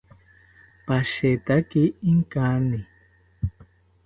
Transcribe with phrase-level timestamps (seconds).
[0.85, 2.79] Pashetaki inkani